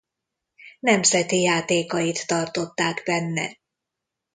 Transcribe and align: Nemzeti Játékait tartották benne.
Nemzeti 0.79 1.41
Játékait 1.41 2.27
tartották 2.27 3.01
benne. 3.05 3.57